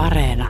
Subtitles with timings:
[0.00, 0.48] Areena.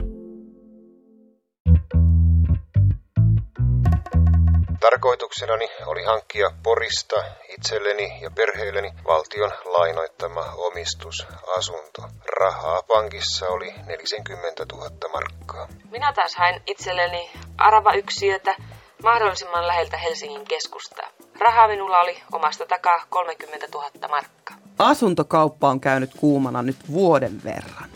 [4.79, 7.15] Tarkoituksenani oli hankkia Porista
[7.49, 12.01] itselleni ja perheelleni valtion lainoittama omistusasunto.
[12.39, 15.67] Rahaa pankissa oli 40 000 markkaa.
[15.91, 18.55] Minä taas hain itselleni arava-yksiötä
[19.03, 21.07] mahdollisimman läheltä Helsingin keskustaa.
[21.39, 24.57] Rahaa minulla oli omasta takaa 30 000 markkaa.
[24.79, 27.90] Asuntokauppa on käynyt kuumana nyt vuoden verran.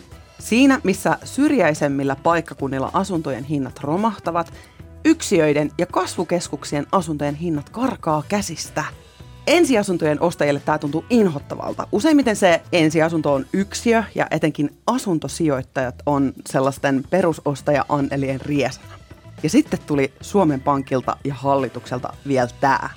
[0.45, 4.53] Siinä, missä syrjäisemmillä paikkakunnilla asuntojen hinnat romahtavat,
[5.05, 8.83] yksiöiden ja kasvukeskuksien asuntojen hinnat karkaa käsistä.
[9.47, 11.87] Ensiasuntojen ostajille tämä tuntuu inhottavalta.
[11.91, 18.93] Useimmiten se ensiasunto on yksiö ja etenkin asuntosijoittajat on sellaisten perusostaja-annelien riesana.
[19.43, 22.89] Ja sitten tuli Suomen Pankilta ja hallitukselta vielä tämä.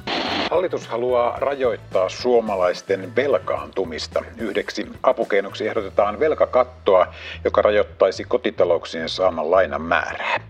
[0.51, 4.25] Hallitus haluaa rajoittaa suomalaisten velkaantumista.
[4.39, 7.07] Yhdeksi apukeinoksi ehdotetaan velkakattoa,
[7.45, 10.41] joka rajoittaisi kotitalouksien saaman lainan määrää.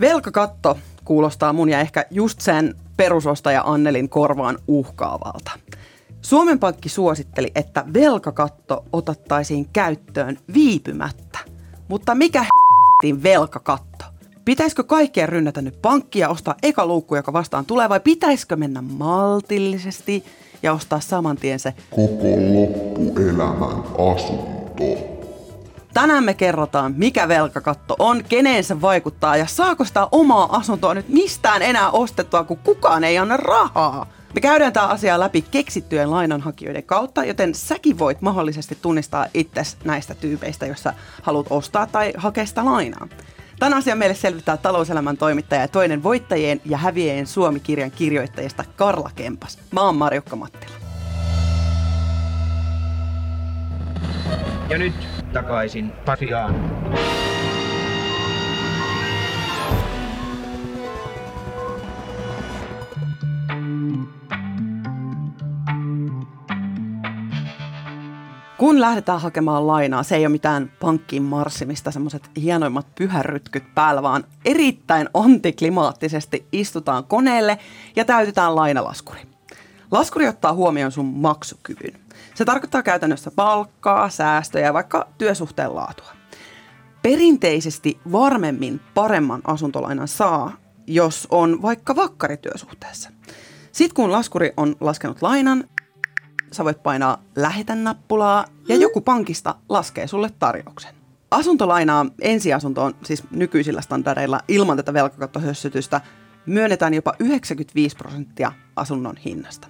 [0.00, 5.50] Velkakatto kuulostaa mun ja ehkä just sen perusostaja Annelin korvaan uhkaavalta.
[6.22, 11.38] Suomen Pankki suositteli, että velkakatto otettaisiin käyttöön viipymättä.
[11.88, 12.44] Mutta mikä
[13.22, 13.89] velkakatto?
[14.50, 20.24] Pitäisikö kaikkien rynnätä nyt pankkia, ostaa eka luukku, joka vastaan tulee, vai pitäisikö mennä maltillisesti
[20.62, 23.82] ja ostaa saman tien se koko loppuelämän
[24.14, 24.84] asunto?
[25.94, 31.08] Tänään me kerrotaan, mikä velkakatto on, keneen se vaikuttaa ja saako sitä omaa asuntoa nyt
[31.08, 34.06] mistään enää ostettua, kun kukaan ei anna rahaa.
[34.34, 40.14] Me käydään tämä asia läpi keksittyjen lainanhakijoiden kautta, joten säkin voit mahdollisesti tunnistaa itses näistä
[40.14, 43.08] tyypeistä, jossa haluat ostaa tai hakea sitä lainaa.
[43.60, 49.58] Tämän asian meille selvittää talouselämän toimittaja ja toinen voittajien ja häviäjien Suomi-kirjan kirjoittajista Karla Kempas.
[49.70, 50.72] Mä oon Marjukka Mattila.
[54.68, 54.94] Ja nyt
[55.32, 56.54] takaisin Pasiaan.
[68.60, 74.24] Kun lähdetään hakemaan lainaa, se ei ole mitään pankkiin marssimista, semmoiset hienoimmat pyhärytkyt päällä, vaan
[74.44, 77.58] erittäin antiklimaattisesti istutaan koneelle
[77.96, 79.20] ja täytetään lainalaskuri.
[79.90, 82.00] Laskuri ottaa huomioon sun maksukyvyn.
[82.34, 86.12] Se tarkoittaa käytännössä palkkaa, säästöjä ja vaikka työsuhteen laatua.
[87.02, 90.52] Perinteisesti varmemmin paremman asuntolainan saa,
[90.86, 93.10] jos on vaikka vakkarityösuhteessa.
[93.72, 95.64] Sitten kun laskuri on laskenut lainan,
[96.52, 100.94] sä voit painaa lähetä-nappulaa ja joku pankista laskee sulle tarjouksen.
[101.30, 106.00] Asuntolainaa ensiasuntoon, siis nykyisillä standardeilla ilman tätä velkakattohössytystä,
[106.46, 109.68] myönnetään jopa 95 prosenttia asunnon hinnasta.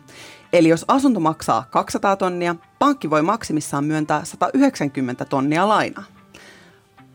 [0.53, 6.05] Eli jos asunto maksaa 200 tonnia, pankki voi maksimissaan myöntää 190 tonnia lainaa.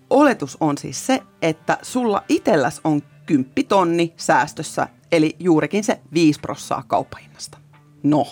[0.10, 6.40] Oletus on siis se, että sulla itselläs on 10 tonni säästössä, eli juurikin se 5
[6.40, 7.58] prossaa kauppahinnasta.
[8.04, 8.28] No,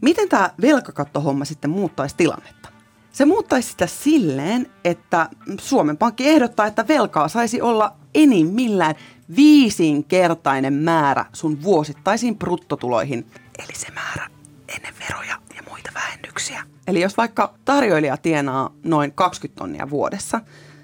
[0.00, 2.68] miten tämä velkakattohomma sitten muuttaisi tilannetta?
[3.12, 5.28] Se muuttaisi sitä silleen, että
[5.60, 8.94] Suomen Pankki ehdottaa, että velkaa saisi olla enimmillään
[9.36, 13.26] viisinkertainen määrä sun vuosittaisiin bruttotuloihin,
[13.58, 14.30] eli se määrä
[14.76, 16.64] ennen veroja ja muita vähennyksiä.
[16.86, 20.40] Eli jos vaikka tarjoilija tienaa noin 20 tonnia vuodessa,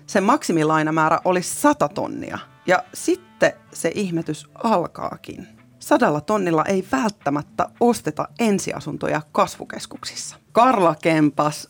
[0.06, 2.38] sen maksimilainamäärä olisi 100 tonnia.
[2.66, 5.53] Ja sitten se ihmetys alkaakin.
[5.84, 10.36] Sadalla tonnilla ei välttämättä osteta ensiasuntoja kasvukeskuksissa.
[10.52, 11.68] Karla Kempas,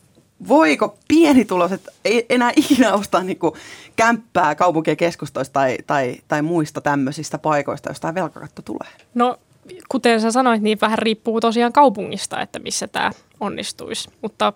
[0.48, 1.88] voiko pienituloiset
[2.28, 3.56] enää ikinä ostaa niinku
[3.96, 8.90] kämppää kaupunkien keskustoista tai, tai, tai muista tämmöisistä paikoista, jos tämä velkakatto tulee?
[9.14, 9.38] No
[9.88, 13.10] kuten sä sanoit, niin vähän riippuu tosiaan kaupungista, että missä tämä
[13.40, 14.10] onnistuisi.
[14.22, 14.52] Mutta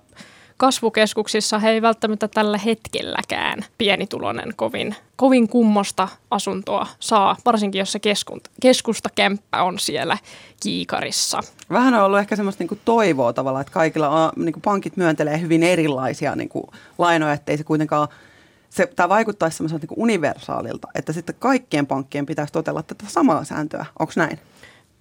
[0.58, 8.00] kasvukeskuksissa he ei välttämättä tällä hetkelläkään pienituloinen kovin, kovin kummosta asuntoa saa, varsinkin jos se
[8.60, 10.18] keskusta kämppä on siellä
[10.62, 11.40] kiikarissa.
[11.70, 15.40] Vähän on ollut ehkä semmoista niin toivoa tavallaan, että kaikilla on, niin kuin pankit myöntelee
[15.40, 16.64] hyvin erilaisia niin kuin
[16.98, 18.08] lainoja, ettei se kuitenkaan
[18.70, 23.86] se, tämä vaikuttaisi semmoiselta niin universaalilta, että sitten kaikkien pankkien pitäisi totella tätä samaa sääntöä.
[23.98, 24.38] Onko näin?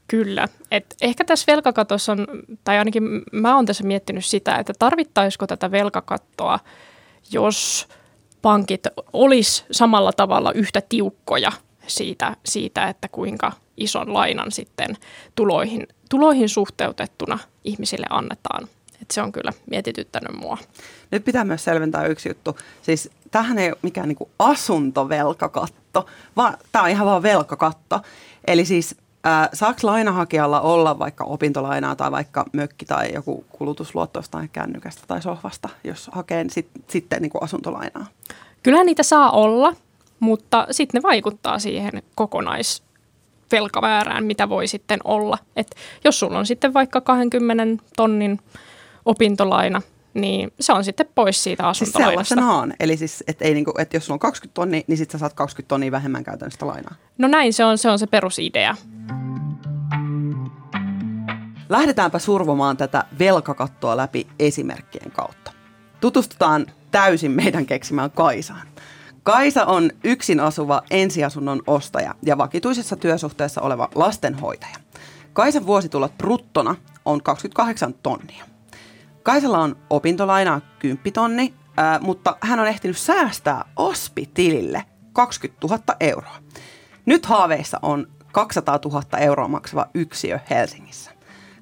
[0.08, 0.48] Kyllä.
[0.72, 2.28] Et ehkä tässä velkakatossa on,
[2.64, 6.60] tai ainakin mä oon tässä miettinyt sitä, että tarvittaisiko tätä velkakattoa,
[7.32, 7.88] jos
[8.42, 8.84] pankit
[9.14, 11.52] olisi samalla tavalla yhtä tiukkoja
[11.88, 14.98] siitä, siitä että kuinka ison lainan sitten
[15.36, 18.68] tuloihin, tuloihin suhteutettuna ihmisille annetaan.
[19.02, 20.58] Et se on kyllä mietityttänyt mua.
[21.12, 22.58] Nyt pitää myös selventää yksi juttu.
[22.82, 26.06] Siis tähän ei ole mikään niinku asuntovelkakatto,
[26.36, 28.02] vaan tämä on ihan vaan velkakatto.
[28.48, 28.96] Eli siis
[29.54, 35.70] Saako lainahakijalla olla vaikka opintolainaa tai vaikka mökki tai joku kulutusluotto jostain kännykästä tai sohvasta,
[35.84, 38.06] jos hakee sit, sitten niin kuin asuntolainaa?
[38.64, 39.74] Kyllähän niitä saa olla,
[40.20, 45.38] mutta sitten ne vaikuttaa siihen kokonaisvelkamäärään, mitä voi sitten olla.
[45.56, 48.40] Et jos sulla on sitten vaikka 20 tonnin
[49.06, 49.82] opintolaina,
[50.22, 52.36] niin se on sitten pois siitä Siis asuntolainasta.
[52.36, 52.74] sellaisenaan.
[52.80, 55.34] Eli siis, että ei niinku, että jos sulla on 20 tonnia, niin sitten sä saat
[55.34, 56.96] 20 tonnia vähemmän käytännössä lainaa.
[57.18, 58.76] no näin se on, se on se perusidea.
[61.70, 65.52] Lähdetäänpä survomaan tätä velkakattoa läpi esimerkkien kautta.
[66.00, 68.68] Tutustutaan täysin meidän keksimään Kaisaan.
[69.24, 74.76] Kaisa on yksin asuva ensiasunnon ostaja ja vakituisessa työsuhteessa oleva lastenhoitaja.
[75.34, 76.76] Kaisan vuositulot bruttona
[77.06, 78.46] on 28 tonnia.
[79.28, 84.84] Kaisalla on opintolainaa 10 tonni, ää, mutta hän on ehtinyt säästää OSPI-tilille
[85.14, 86.36] 20 000 euroa.
[87.06, 91.12] Nyt haaveissa on 200 000 euroa maksava yksiö Helsingissä.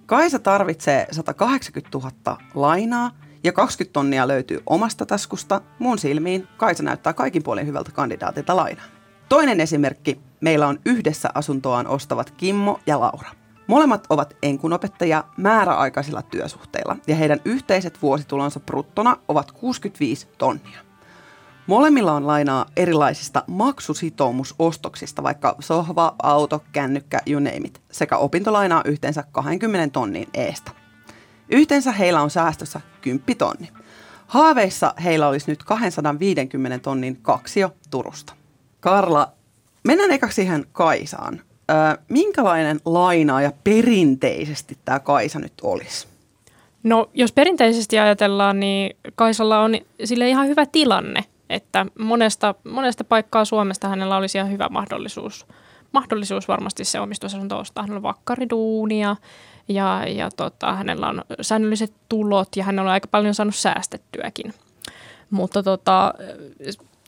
[0.06, 3.12] Kaisa tarvitsee 180 000 lainaa
[3.44, 5.62] ja 20 tonnia löytyy omasta taskusta.
[5.80, 8.86] Mun silmiin Kaisa näyttää kaikin puolin hyvältä kandidaatilta lainaa.
[9.30, 10.20] Toinen esimerkki.
[10.42, 13.45] Meillä on yhdessä asuntoaan ostavat Kimmo ja Laura.
[13.68, 20.80] Molemmat ovat enkunopettajia määräaikaisilla työsuhteilla ja heidän yhteiset vuositulonsa bruttona ovat 65 tonnia.
[21.68, 29.24] Molemmilla on lainaa erilaisista maksusitoumusostoksista, vaikka sohva, auto, kännykkä, you name it, sekä opintolainaa yhteensä
[29.32, 30.72] 20 tonnin eestä.
[31.50, 33.72] Yhteensä heillä on säästössä 10 tonni.
[34.28, 38.34] Haaveissa heillä olisi nyt 250 tonnin kaksio Turusta.
[38.80, 39.32] Karla,
[39.84, 41.42] mennään ekaksi siihen Kaisaan.
[41.72, 46.08] Öö, minkälainen lainaaja perinteisesti tämä Kaisa nyt olisi?
[46.84, 53.46] No jos perinteisesti ajatellaan, niin Kaisalla on sille ihan hyvä tilanne, että monesta, monesta paikkaa
[53.46, 55.46] Suomesta hänellä olisi ihan hyvä mahdollisuus,
[55.92, 57.84] mahdollisuus varmasti se omistusasunto ostaa.
[57.84, 59.16] Hänellä on vakkariduunia
[59.68, 64.54] ja, ja tota, hänellä on säännölliset tulot ja hänellä on aika paljon saanut säästettyäkin.
[65.30, 66.14] Mutta tota,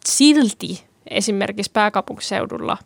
[0.05, 2.77] silti esimerkiksi pääkaupunkiseudulla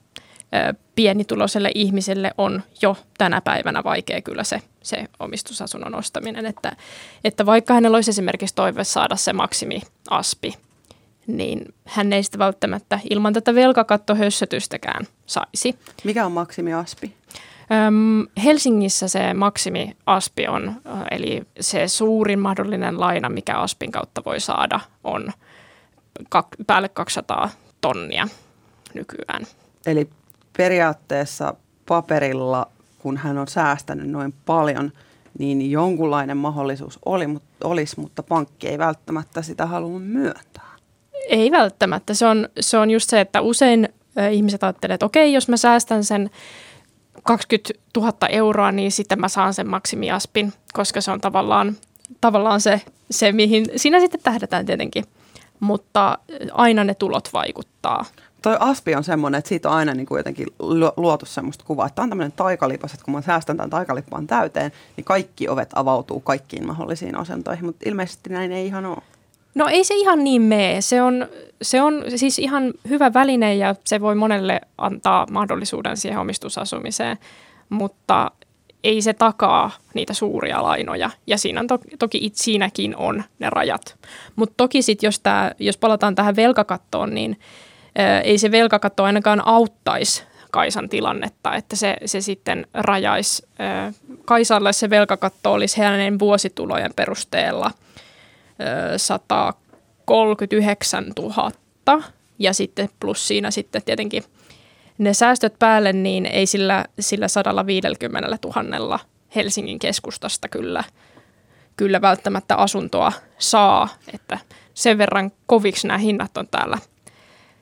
[0.95, 6.45] pienituloiselle ihmiselle on jo tänä päivänä vaikea kyllä se, se omistusasunnon ostaminen.
[6.45, 6.75] Että,
[7.23, 10.53] että vaikka hänellä olisi esimerkiksi toive saada se maksimiaspi,
[11.27, 15.75] niin hän ei sitä välttämättä ilman tätä velkakattohössötystäkään saisi.
[16.03, 17.13] Mikä on maksimiaspi?
[17.87, 20.81] Öm, Helsingissä se maksimiaspi on,
[21.11, 25.31] eli se suurin mahdollinen laina, mikä aspin kautta voi saada, on
[26.67, 27.49] päälle 200
[27.81, 28.27] tonnia
[28.93, 29.47] nykyään.
[29.85, 30.09] Eli
[30.57, 31.53] periaatteessa
[31.87, 32.67] paperilla,
[32.99, 34.91] kun hän on säästänyt noin paljon,
[35.39, 40.71] niin jonkunlainen mahdollisuus oli, mutta, olisi, mutta pankki ei välttämättä sitä halua myöntää.
[41.29, 42.13] Ei välttämättä.
[42.13, 43.89] Se on, se on just se, että usein
[44.31, 46.29] ihmiset ajattelee, että okei, jos mä säästän sen
[47.23, 51.77] 20 000 euroa, niin sitten mä saan sen maksimiaspin, koska se on tavallaan,
[52.21, 52.81] tavallaan se,
[53.11, 55.05] se, mihin siinä sitten tähdätään tietenkin.
[55.59, 56.17] Mutta
[56.51, 58.05] aina ne tulot vaikuttaa.
[58.41, 61.85] Toi aspi on semmoinen, että siitä on aina niin kuin jotenkin lu- luotu semmoista kuvaa,
[61.85, 65.69] että tämä on tämmöinen taikalipas, että kun mä säästän tämän taikalippaan täyteen, niin kaikki ovet
[65.75, 68.97] avautuu kaikkiin mahdollisiin asentoihin, mutta ilmeisesti näin ei ihan ole.
[69.55, 70.81] No ei se ihan niin mene.
[70.81, 71.27] Se on,
[71.61, 77.17] se on siis ihan hyvä väline ja se voi monelle antaa mahdollisuuden siihen omistusasumiseen,
[77.69, 78.31] mutta
[78.83, 81.09] ei se takaa niitä suuria lainoja.
[81.27, 83.97] Ja siinä on to, toki it, siinäkin on ne rajat.
[84.35, 85.21] Mutta toki sitten, jos,
[85.59, 87.39] jos palataan tähän velkakattoon, niin
[88.23, 93.47] ei se velkakatto ainakaan auttaisi Kaisan tilannetta, että se, se sitten rajaisi.
[94.25, 97.71] Kaisalle se velkakatto olisi hänen vuositulojen perusteella–
[98.93, 101.51] ö, 139 000
[102.39, 104.23] ja sitten plus siinä sitten tietenkin
[104.97, 108.37] ne säästöt päälle, niin ei sillä, sillä 150
[108.79, 108.99] 000
[109.35, 110.83] Helsingin keskustasta kyllä,
[111.77, 114.39] kyllä välttämättä asuntoa saa, että
[114.73, 116.77] sen verran koviksi nämä hinnat on täällä,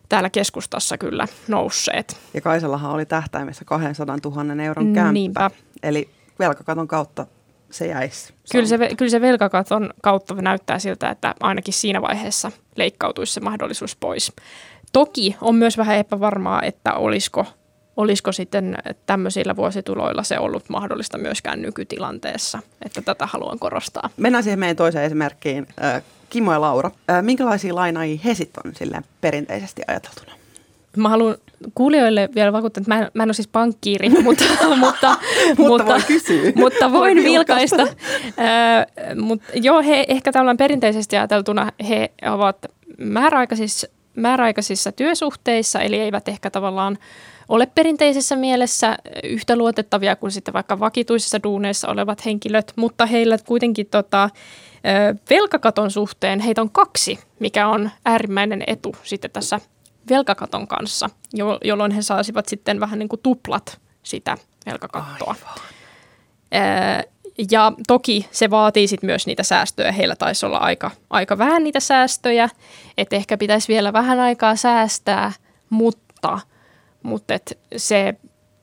[0.09, 2.17] täällä keskustassa kyllä nousseet.
[2.33, 5.11] Ja Kaisallahan oli tähtäimessä 200 000 euron kämppä.
[5.11, 5.51] Niinpä.
[5.83, 7.25] Eli velkakaton kautta
[7.71, 8.33] se jäisi.
[8.51, 13.95] Kyllä se, kyllä se velkakaton kautta näyttää siltä, että ainakin siinä vaiheessa leikkautuisi se mahdollisuus
[13.95, 14.31] pois.
[14.93, 17.45] Toki on myös vähän epävarmaa, että olisiko,
[17.99, 24.09] olisiko sitten tämmöisillä vuosituloilla se ollut mahdollista myöskään nykytilanteessa, että tätä haluan korostaa.
[24.17, 25.67] Mennään siihen meidän toiseen esimerkkiin.
[26.29, 26.91] Kimmo ja Laura,
[27.21, 30.31] minkälaisia lainaajia he sitten on silleen perinteisesti ajateltuna?
[30.97, 31.35] Mä haluan
[31.75, 34.43] kuulijoille vielä vakuuttaa, että mä en, mä en ole siis pankkiiri, mutta,
[34.77, 35.17] mutta,
[35.57, 36.51] Mutta voi kysyä.
[36.55, 37.77] mutta Voi voin vilkaista.
[37.77, 38.03] vilkaista.
[38.43, 42.57] Äh, mutta joo, he ehkä tavallaan perinteisesti ajateltuna he ovat
[42.97, 46.97] määräaikaisissa määräaikaisissa työsuhteissa, eli eivät ehkä tavallaan
[47.49, 53.87] ole perinteisessä mielessä yhtä luotettavia kuin sitten vaikka vakituisissa duuneissa olevat henkilöt, mutta heillä kuitenkin
[53.87, 54.29] tota,
[55.29, 59.59] velkakaton suhteen heitä on kaksi, mikä on äärimmäinen etu sitten tässä
[60.09, 61.09] velkakaton kanssa,
[61.63, 65.35] jolloin he saisivat sitten vähän niin kuin tuplat sitä velkakattoa.
[65.35, 67.03] Aivan.
[67.51, 69.91] Ja toki se vaatii sit myös niitä säästöjä.
[69.91, 72.49] Heillä taisi olla aika, aika vähän niitä säästöjä,
[72.97, 75.31] että ehkä pitäisi vielä vähän aikaa säästää,
[75.69, 76.39] mutta,
[77.03, 78.15] mutta et se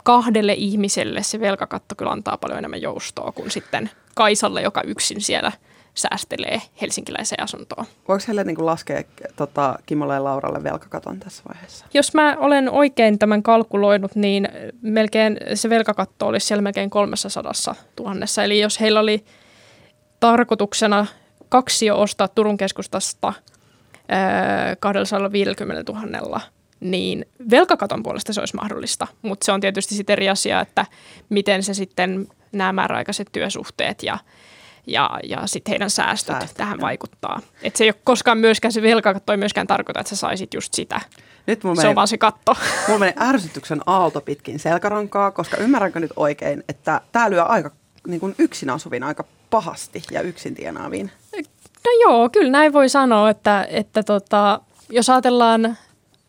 [0.05, 5.53] kahdelle ihmiselle se velkakatto kyllä antaa paljon enemmän joustoa kuin sitten Kaisalle, joka yksin siellä–
[5.97, 7.87] säästelee helsinkiläiseen asuntoon.
[8.09, 9.03] Voiko heille niin laskea
[9.37, 11.87] tota, Kimolle ja Lauralle velkakaton tässä vaiheessa?
[11.95, 14.49] Jos mä olen oikein tämän kalkuloinut, niin
[14.83, 17.53] melkein se velkakatto olisi siellä melkein 300
[17.97, 18.45] tuhannessa.
[18.45, 19.25] Eli jos heillä oli
[20.21, 21.07] tarkoituksena
[21.49, 23.33] kaksi jo ostaa Turun keskustasta
[24.09, 26.41] ää, 250 000,
[26.81, 29.07] niin velkakaton puolesta se olisi mahdollista.
[29.23, 30.87] Mutta se on tietysti sitten eri asia, että
[31.29, 34.19] miten se sitten nämä määräaikaiset työsuhteet ja
[34.87, 37.41] ja, ja sitten heidän säästöt Säästö, tähän vaikuttaa.
[37.63, 40.75] Et se ei ole koskaan myöskään se velkakatto ei myöskään tarkoita, että sä saisit just
[40.75, 41.01] sitä.
[41.47, 42.57] Nyt se meni, on vaan se katto.
[42.89, 47.71] Mulla meni ärsytyksen aalto pitkin selkärankaa, koska ymmärränkö nyt oikein, että tämä lyö aika
[48.07, 51.11] niin kuin yksin asuvin aika pahasti ja yksin tienaaviin?
[51.85, 55.77] No joo, kyllä näin voi sanoa, että, että tota, jos ajatellaan,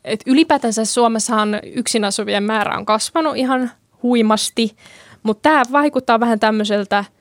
[0.07, 3.71] että ylipäätänsä Suomessahan yksin asuvien määrä on kasvanut ihan
[4.03, 4.75] huimasti,
[5.23, 7.05] mutta tämä vaikuttaa vähän tämmöiseltä–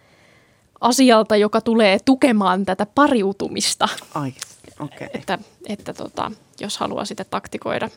[0.80, 3.88] asialta, joka tulee tukemaan tätä pariutumista.
[4.14, 4.32] Ai,
[4.80, 5.08] okay.
[5.14, 5.38] Että,
[5.68, 7.88] että tota, jos haluaa sitten taktikoida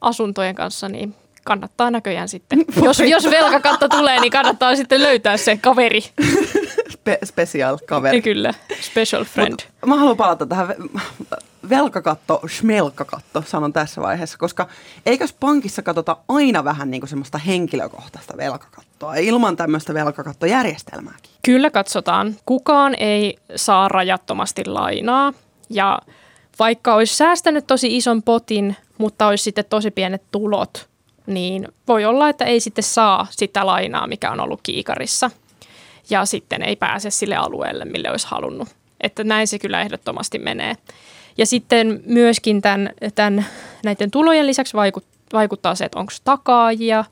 [0.00, 1.14] asuntojen kanssa, niin
[1.44, 2.64] kannattaa näköjään sitten.
[2.84, 6.00] Jos, jos velkakatto tulee, niin kannattaa sitten löytää se kaveri.
[7.08, 8.22] Spe- special kaveri.
[8.22, 9.52] Kyllä, special friend.
[9.52, 10.74] Mut mä haluan palata tähän
[11.68, 14.68] velkakatto, schmelkakatto, sanon tässä vaiheessa, koska
[15.06, 21.30] eikös pankissa katsota aina vähän niin kuin semmoista henkilökohtaista velkakattoa ilman tämmöistä velkakattojärjestelmääkin?
[21.42, 22.36] Kyllä katsotaan.
[22.46, 25.32] Kukaan ei saa rajattomasti lainaa
[25.70, 25.98] ja
[26.58, 30.88] vaikka olisi säästänyt tosi ison potin, mutta olisi sitten tosi pienet tulot,
[31.26, 35.30] niin voi olla, että ei sitten saa sitä lainaa, mikä on ollut kiikarissa.
[36.12, 38.68] Ja sitten ei pääse sille alueelle, mille olisi halunnut.
[39.00, 40.74] Että näin se kyllä ehdottomasti menee.
[41.38, 43.46] Ja sitten myöskin tämän, tämän,
[43.84, 44.76] näiden tulojen lisäksi
[45.32, 47.04] vaikuttaa se, että onko takaajia.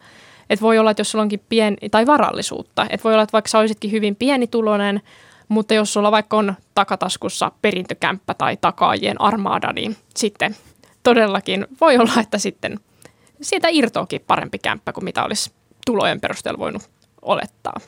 [0.51, 2.87] Että voi olla, että jos sulla onkin pieni, tai varallisuutta.
[2.91, 5.03] Että voi olla, että vaikka sä olisitkin hyvin pienituloinen,
[5.49, 10.57] mutta jos sulla vaikka on takataskussa perintökämppä tai takaajien armaada, niin sitten
[11.03, 12.81] todellakin voi olla, että sitten
[13.43, 15.53] siitä irtoakin parempi kämppä kuin mitä olisi
[15.87, 16.83] tulojen perusteella voinut
[17.23, 17.81] olettaa.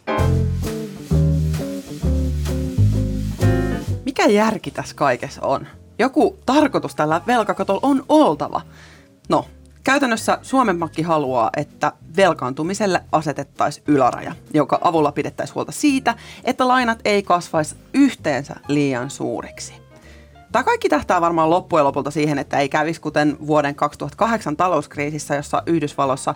[4.13, 5.67] Mikä järki tässä kaikessa on?
[5.99, 8.61] Joku tarkoitus tällä velkakatolla on oltava.
[9.29, 9.47] No,
[9.85, 16.15] käytännössä Suomen Pankki haluaa, että velkaantumiselle asetettaisiin yläraja, joka avulla pidettäisiin huolta siitä,
[16.45, 19.75] että lainat ei kasvaisi yhteensä liian suuriksi.
[20.53, 25.63] Tämä kaikki tähtää varmaan loppujen lopulta siihen, että ei kävisi kuten vuoden 2008 talouskriisissä, jossa
[25.67, 26.35] Yhdysvalloissa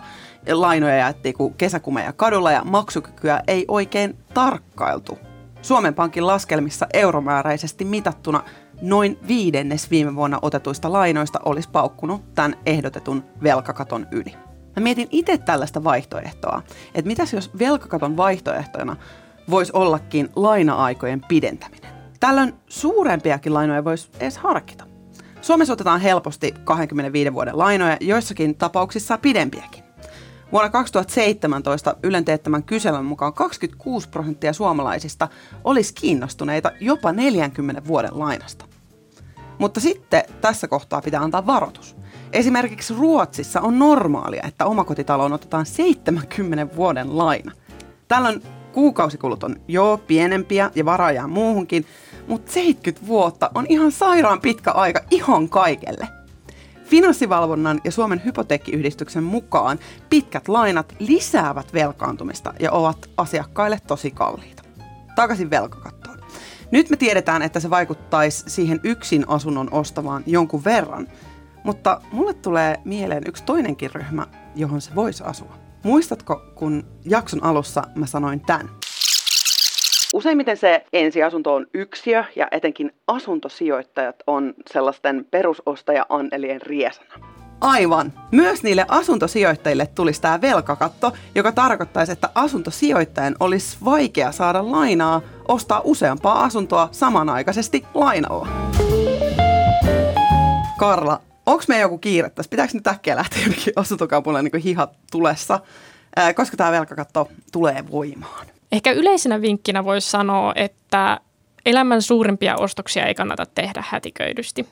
[0.51, 5.26] lainoja jaettiin kuin kesäkumeja kadulla ja maksukykyä ei oikein tarkkailtu.
[5.67, 8.43] Suomen Pankin laskelmissa euromääräisesti mitattuna
[8.81, 14.33] noin viidennes viime vuonna otetuista lainoista olisi paukkunut tämän ehdotetun velkakaton yli.
[14.75, 16.61] Mä mietin itse tällaista vaihtoehtoa,
[16.95, 18.95] että mitäs jos velkakaton vaihtoehtona
[19.49, 21.91] voisi ollakin laina-aikojen pidentäminen.
[22.19, 24.83] Tällöin suurempiakin lainoja voisi edes harkita.
[25.41, 29.86] Suomessa otetaan helposti 25 vuoden lainoja, joissakin tapauksissa pidempiäkin.
[30.51, 35.27] Vuonna 2017 Ylen teettämän kyselyn mukaan 26 prosenttia suomalaisista
[35.63, 38.65] olisi kiinnostuneita jopa 40 vuoden lainasta.
[39.59, 41.95] Mutta sitten tässä kohtaa pitää antaa varoitus.
[42.33, 47.51] Esimerkiksi Ruotsissa on normaalia, että omakotitaloon otetaan 70 vuoden laina.
[48.07, 51.85] Tällöin kuukausikulut on jo pienempiä ja varaa muuhunkin,
[52.27, 56.16] mutta 70 vuotta on ihan sairaan pitkä aika ihan kaikelle.
[56.87, 59.79] Finanssivalvonnan ja Suomen hypoteekkiyhdistyksen mukaan
[60.09, 64.63] pitkät lainat lisäävät velkaantumista ja ovat asiakkaille tosi kalliita.
[65.15, 66.19] Takaisin velkakattoon.
[66.71, 71.07] Nyt me tiedetään, että se vaikuttaisi siihen yksin asunnon ostavaan jonkun verran,
[71.63, 75.53] mutta mulle tulee mieleen yksi toinenkin ryhmä, johon se voisi asua.
[75.83, 78.76] Muistatko, kun jakson alussa mä sanoin tämän?
[80.17, 87.13] Useimmiten se ensiasunto on yksiö ja etenkin asuntosijoittajat on sellaisten perusostaja-annelien riesana.
[87.61, 88.13] Aivan.
[88.31, 95.81] Myös niille asuntosijoittajille tulisi tämä velkakatto, joka tarkoittaisi, että asuntosijoittajan olisi vaikea saada lainaa ostaa
[95.83, 98.47] useampaa asuntoa samanaikaisesti lainalla.
[100.79, 102.49] Karla, onko meidän joku kiire tässä?
[102.49, 105.59] Pitääkö nyt äkkiä lähteä jonnekin asuntokaupulle niin hihat tulessa?
[106.35, 108.56] Koska tämä velkakatto tulee voimaan?
[108.71, 111.19] Ehkä yleisenä vinkkinä voisi sanoa, että
[111.65, 114.67] elämän suurimpia ostoksia ei kannata tehdä hätiköidysti.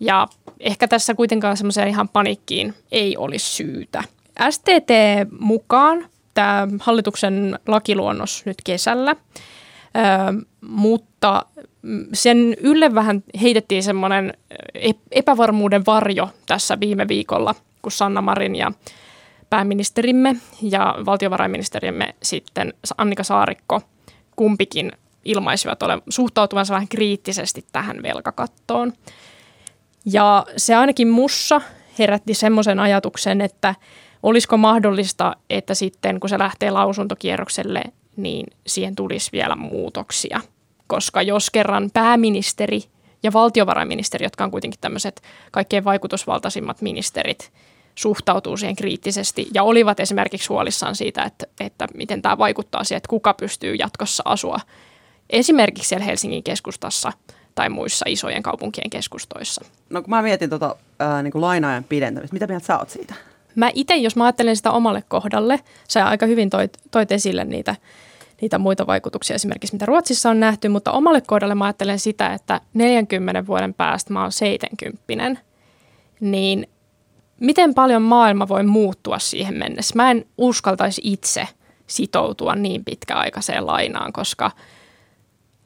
[0.00, 0.28] Ja
[0.60, 4.04] ehkä tässä kuitenkaan semmoiseen ihan panikkiin ei olisi syytä.
[4.50, 4.90] STT
[5.40, 9.16] mukaan tämä hallituksen lakiluonnos nyt kesällä,
[10.60, 11.46] mutta
[12.12, 14.34] sen ylle vähän heitettiin semmoinen
[15.10, 18.72] epävarmuuden varjo tässä viime viikolla, kun Sanna Marin ja
[19.50, 23.80] pääministerimme ja valtiovarainministerimme sitten Annika Saarikko
[24.36, 24.92] kumpikin
[25.24, 28.92] ilmaisivat ole, suhtautuvansa vähän kriittisesti tähän velkakattoon.
[30.04, 31.60] Ja se ainakin mussa
[31.98, 33.74] herätti semmoisen ajatuksen, että
[34.22, 37.82] olisiko mahdollista, että sitten kun se lähtee lausuntokierrokselle,
[38.16, 40.40] niin siihen tulisi vielä muutoksia.
[40.86, 42.80] Koska jos kerran pääministeri
[43.22, 45.22] ja valtiovarainministeri, jotka on kuitenkin tämmöiset
[45.52, 47.52] kaikkein vaikutusvaltaisimmat ministerit,
[47.98, 53.08] suhtautuu siihen kriittisesti ja olivat esimerkiksi huolissaan siitä, että, että miten tämä vaikuttaa siihen, että
[53.08, 54.60] kuka pystyy jatkossa asua
[55.30, 57.12] esimerkiksi siellä Helsingin keskustassa
[57.54, 59.64] tai muissa isojen kaupunkien keskustoissa.
[59.90, 63.14] No kun mä mietin tota, ää, niin lainaajan pidentämistä, mitä mieltä sä oot siitä?
[63.54, 67.76] Mä itse, jos mä ajattelen sitä omalle kohdalle, sä aika hyvin toit, toit esille niitä,
[68.40, 72.60] niitä muita vaikutuksia esimerkiksi, mitä Ruotsissa on nähty, mutta omalle kohdalle mä ajattelen sitä, että
[72.74, 75.42] 40 vuoden päästä mä oon 70,
[76.20, 76.68] niin
[77.40, 79.92] miten paljon maailma voi muuttua siihen mennessä?
[79.96, 81.48] Mä en uskaltaisi itse
[81.86, 84.50] sitoutua niin pitkäaikaiseen lainaan, koska–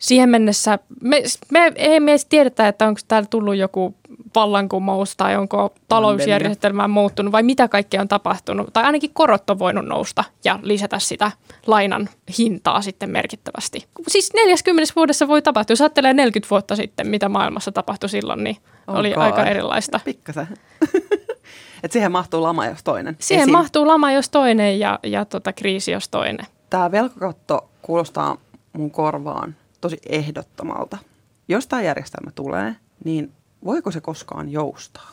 [0.01, 3.95] siihen mennessä, me, me ei me edes tiedetä, että onko täällä tullut joku
[4.35, 8.73] vallankumous tai onko talousjärjestelmä muuttunut vai mitä kaikkea on tapahtunut.
[8.73, 11.31] Tai ainakin korot on voinut nousta ja lisätä sitä
[11.67, 12.09] lainan
[12.39, 13.87] hintaa sitten merkittävästi.
[14.09, 15.73] Siis 40 vuodessa voi tapahtua.
[15.73, 19.27] Jos ajattelee 40 vuotta sitten, mitä maailmassa tapahtui silloin, niin oli kai.
[19.27, 20.01] aika erilaista.
[20.05, 20.49] Pikkasen.
[21.83, 23.17] Et siihen mahtuu lama jos toinen.
[23.19, 23.53] Siihen Esim.
[23.53, 26.47] mahtuu lama jos toinen ja, ja tota, kriisi jos toinen.
[26.71, 28.37] Tämä velkakatto kuulostaa
[28.73, 30.99] mun korvaan tosi ehdottomalta.
[31.49, 33.33] Jos tämä järjestelmä tulee, niin
[33.65, 35.11] voiko se koskaan joustaa?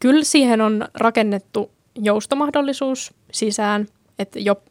[0.00, 3.86] Kyllä siihen on rakennettu joustomahdollisuus sisään.
[4.18, 4.62] Että jo,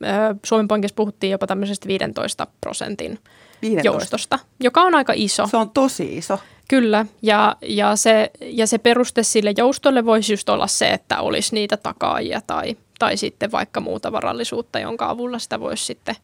[0.46, 3.20] Suomen Pankissa puhuttiin jopa tämmöisestä 15 prosentin
[3.62, 3.88] 15.
[3.88, 5.48] joustosta, joka on aika iso.
[5.48, 6.40] Se on tosi iso.
[6.68, 11.56] Kyllä, ja, ja, se, ja se peruste sille joustolle voisi just olla se, että olisi
[11.56, 16.16] niitä takaajia tai, tai sitten vaikka muuta varallisuutta, jonka avulla sitä voisi sitten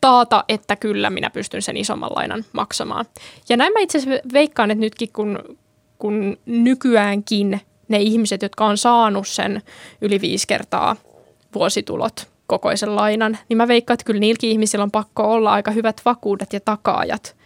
[0.00, 3.04] taata, että kyllä minä pystyn sen isomman lainan maksamaan.
[3.48, 5.58] Ja näin mä itse asiassa veikkaan, että nytkin kun,
[5.98, 9.62] kun nykyäänkin ne ihmiset, jotka on saanut sen
[10.00, 10.96] yli viisi kertaa
[11.54, 16.00] vuositulot kokoisen lainan, niin mä veikkaan, että kyllä niilläkin ihmisillä on pakko olla aika hyvät
[16.04, 17.36] vakuudet ja takaajat,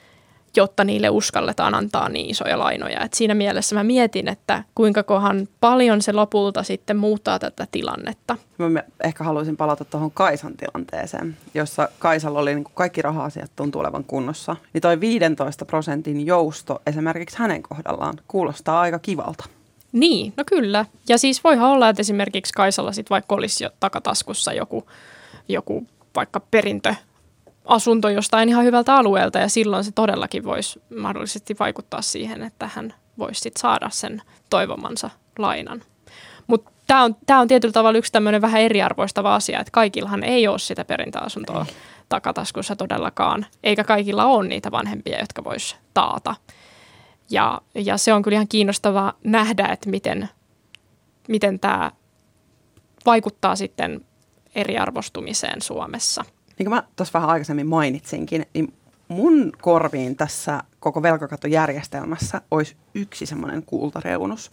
[0.57, 3.01] jotta niille uskalletaan antaa niin isoja lainoja.
[3.01, 8.37] Et siinä mielessä mä mietin, että kuinka kohan paljon se lopulta sitten muuttaa tätä tilannetta.
[8.59, 14.05] Mä ehkä haluaisin palata tuohon Kaisan tilanteeseen, jossa Kaisalla oli niin kaikki raha-asiat tuntuu olevan
[14.05, 14.57] kunnossa.
[14.73, 19.45] Niin toi 15 prosentin jousto esimerkiksi hänen kohdallaan kuulostaa aika kivalta.
[19.93, 20.85] Niin, no kyllä.
[21.09, 24.87] Ja siis voihan olla, että esimerkiksi Kaisalla sitten vaikka olisi jo takataskussa joku,
[25.49, 25.87] joku
[26.17, 26.95] vaikka perintö
[27.65, 32.95] asunto jostain ihan hyvältä alueelta ja silloin se todellakin voisi mahdollisesti vaikuttaa siihen, että hän
[33.19, 35.83] voisi sit saada sen toivomansa lainan.
[36.47, 40.49] Mutta tämä on, tää on tietyllä tavalla yksi tämmöinen vähän eriarvoistava asia, että kaikillahan ei
[40.49, 41.75] ole sitä perintäasuntoa ei.
[42.09, 46.35] takataskussa todellakaan, eikä kaikilla ole niitä vanhempia, jotka vois taata.
[47.31, 50.29] Ja, ja se on kyllä ihan kiinnostavaa nähdä, että miten,
[51.29, 51.93] miten tämä
[53.07, 54.05] vaikuttaa sitten
[54.55, 56.25] eriarvostumiseen Suomessa–
[56.61, 58.75] niin kuin mä tuossa vähän aikaisemmin mainitsinkin, niin
[59.09, 64.51] mun korviin tässä koko velkakattojärjestelmässä olisi yksi semmoinen kultareunus.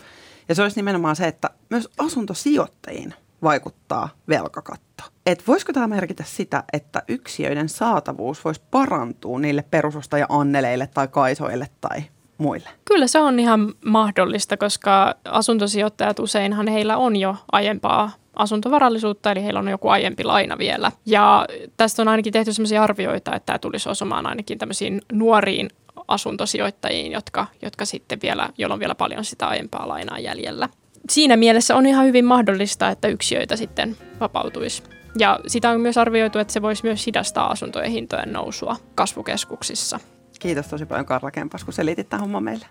[0.50, 5.04] Ja se olisi nimenomaan se, että myös asuntosijoittajiin vaikuttaa velkakatto.
[5.26, 12.04] Et voisiko tämä merkitä sitä, että yksiöiden saatavuus voisi parantua niille perusostaja-anneleille tai kaisoille tai
[12.38, 12.70] muille?
[12.86, 19.60] Kyllä se on ihan mahdollista, koska asuntosijoittajat useinhan heillä on jo aiempaa asuntovarallisuutta, eli heillä
[19.60, 20.92] on joku aiempi laina vielä.
[21.06, 21.46] Ja
[21.78, 25.70] tästä on ainakin tehty sellaisia arvioita, että tämä tulisi osumaan ainakin tämmöisiin nuoriin
[26.08, 30.70] asuntosijoittajiin, jotka, jotka sitten vielä, joilla on vielä paljon sitä aiempaa lainaa jäljellä.
[31.10, 34.84] Siinä mielessä on ihan hyvin mahdollista, että yksiöitä sitten vapautuisi.
[35.20, 40.00] Ja sitä on myös arvioitu, että se voisi myös hidastaa asuntojen hintojen nousua kasvukeskuksissa.
[40.40, 42.66] Kiitos tosi paljon Karla Kempas, kun selitit tämän homman meille.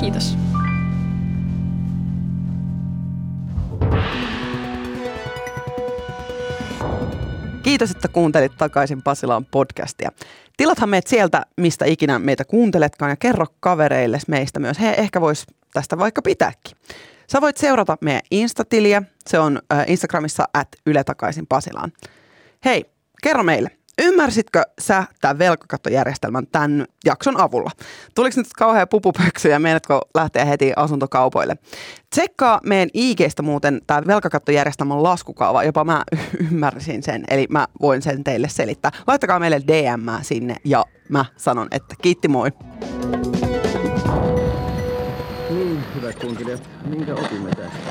[0.00, 0.36] Kiitos.
[7.68, 10.10] Kiitos, että kuuntelit takaisin Pasilaan podcastia.
[10.56, 14.80] Tilathan meitä sieltä, mistä ikinä meitä kuunteletkaan ja kerro kavereille meistä myös.
[14.80, 16.76] He ehkä vois tästä vaikka pitääkin.
[17.32, 19.02] Sä voit seurata meidän Instatiliä.
[19.26, 21.92] Se on äh, Instagramissa at Yle takaisin Pasilaan.
[22.64, 22.84] Hei,
[23.22, 23.77] kerro meille.
[23.98, 27.70] Ymmärsitkö sä tämän velkakattojärjestelmän tämän jakson avulla?
[28.14, 31.56] Tuliko nyt kauhean pupupöksyjä ja meidätkö lähteä heti asuntokaupoille?
[32.10, 36.04] Tsekkaa meidän IGstä muuten tämä velkakattojärjestelmän laskukaava, jopa mä
[36.50, 38.90] ymmärsin sen, eli mä voin sen teille selittää.
[39.06, 42.50] Laittakaa meille DM sinne ja mä sanon, että kiitti moi.
[45.50, 47.87] Niin, hyvät kunkilijat, minkä opimme tästä?